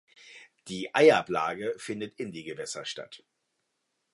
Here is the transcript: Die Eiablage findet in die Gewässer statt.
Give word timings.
Die 0.67 0.95
Eiablage 0.95 1.75
findet 1.77 2.15
in 2.19 2.31
die 2.31 2.43
Gewässer 2.43 2.85
statt. 2.85 3.23